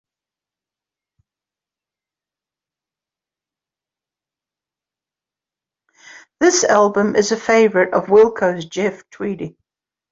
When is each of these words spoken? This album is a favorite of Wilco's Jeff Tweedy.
This 6.39 6.63
album 6.63 7.15
is 7.15 7.31
a 7.31 7.37
favorite 7.37 7.93
of 7.93 8.07
Wilco's 8.07 8.65
Jeff 8.65 9.07
Tweedy. 9.11 9.55